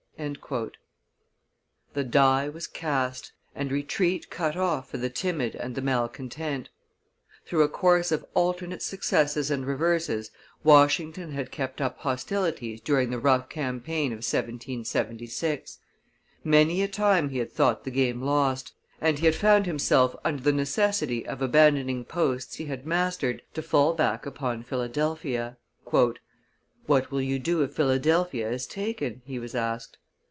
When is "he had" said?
17.29-17.51, 19.17-19.33, 22.57-22.85